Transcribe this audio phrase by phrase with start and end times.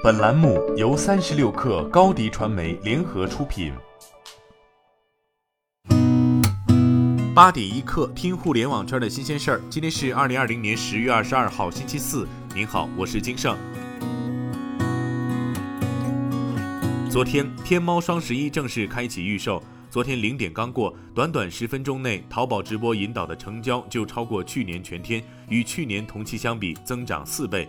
[0.00, 3.72] 本栏目由三十六氪高低传媒联合出品。
[7.34, 9.60] 八点一刻，听互联网圈的新鲜事儿。
[9.68, 12.28] 今天是二零二零年十月二十二号，星期四。
[12.54, 13.58] 您好，我是金盛。
[17.10, 19.60] 昨天，天猫双十一正式开启预售。
[19.90, 27.68] 昨天零点刚过，短短十分钟内，淘宝直播引导的成交就超过去年全天，与去年同期相比增长四倍。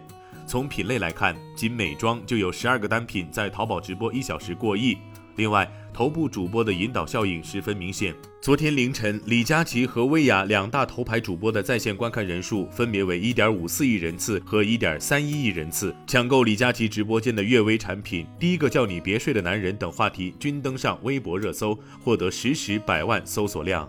[0.49, 4.97] 从品类来看，仅美妆就有十二个单品在淘宝直播一小时过亿。
[5.35, 8.15] 另外，头部主播的引导效应十分明显。
[8.41, 15.95] 昨天凌晨，李佳琦和薇娅两大头牌主播的在线观看人数分别为一点五四亿人次和一点三一亿人次。
[16.07, 23.87] 抢购李佳琦直播间的悦薇产品，第一个叫你别睡的男人等话题均登上微博热搜，获得实时百万搜索量。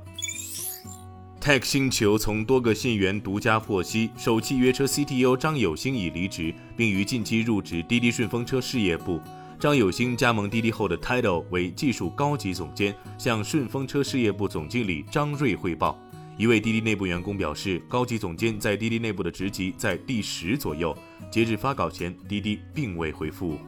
[1.40, 9.18] Tech 星球从多个信源独家获悉，首汽约车 CTO 张有兴已离职，并于近期入职滴滴顺风车事业部。
[9.58, 15.98] 张有兴加盟滴滴后的 title 为技术高级总监，向顺风车事业部总经理张瑞汇报。
[16.36, 20.94] 一位滴滴内部员工表示，高级总监在滴滴内部的职级在第十左右。
[21.30, 23.58] 截至发稿前，滴滴并未回复。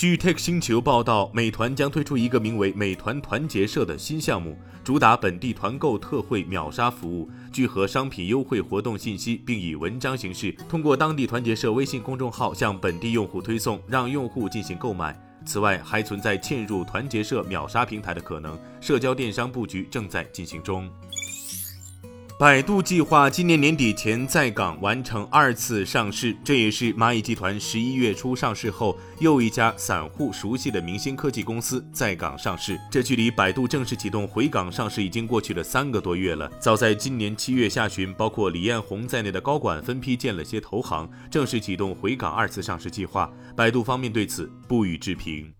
[0.00, 15.14] 据 Tech 星球报道，美团将推出一个名为“美团团结社”的新项目，主打本地团购特惠秒杀服务，聚合商品优惠活动信息，并以文章形式通过当地团结社微信公众号向本地用户推送，让用户进行购买。
[15.44, 20.90] 此外，还存在嵌入团结社秒杀平台的可能，社交电商布局正在进行中。
[22.40, 32.80] 百度计划今年年底前在港完成二次上市，这也是蚂蚁集团十一月初上市后又一家散户熟悉的明星科技公司在港上市。
[32.90, 36.50] 这距离百度正式启动回港上市已经过去了三个多月了。
[36.58, 43.30] 早在今年七月下旬，包括李彦宏在内的高管分批见了些投行，正式启动回港二次上市计划。
[43.54, 45.52] 百度方面对此不予置评。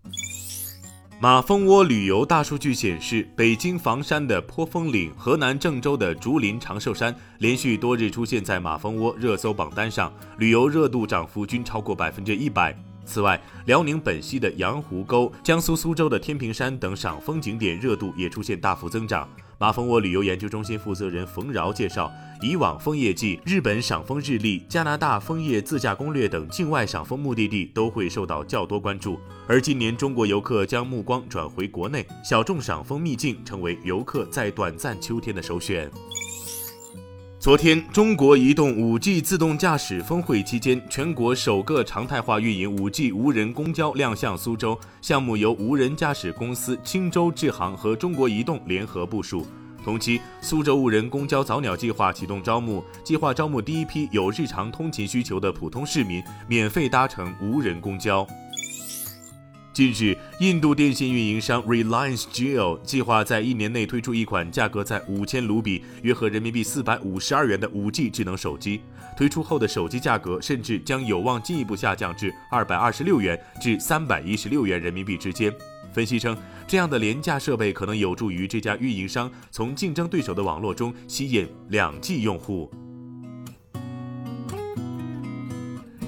[1.21, 12.75] 马蜂窝旅游大数据显示，北京房山的坡峰岭、河南郑州的竹林长寿山连续多日出现在马蜂窝热搜榜单上，旅游热度涨幅均超过百分之一百。
[13.05, 19.29] 此外，辽宁本溪的羊湖沟、江苏苏州的天平山等赏风景点热度也出现大幅增长。
[19.61, 22.11] 马蜂窝旅游研究中心负责人冯饶介绍，
[22.41, 35.87] 以往枫叶季、日本赏枫日历、加拿大枫叶自驾攻略等境外赏枫目的地都会受到较多关注，而今年中国游客将目光转回国内，小众赏枫秘境成为游客在短暂秋天的首选。
[37.41, 44.79] 昨天，中国移动 5G 自动驾驶峰会期间，全国首个常态化运营 5G 无人公交亮相苏州。
[45.01, 49.43] 项目由无人驾驶公司青州智行和中国移动联合部署。
[49.83, 58.23] 同期，苏州无人公交早鸟计划启动招募，计划招募第一批有日常通勤需求的普通市民，免费搭乘无人公交。
[59.73, 68.81] 近日，印度电信运营商 Reliance Jio 计划在一年内推出一款价格在五千卢比（约合人民币四百五十二元）的 5G 智能手机。
[69.15, 75.53] 推出后的手机价格甚至将有望进一步下降至二百二十六元至三百一十六元人民币之间。
[75.93, 82.69] 分析称，这样的廉价设备可能有助于这家运营商从竞争对手的网络中吸引两 G 用户。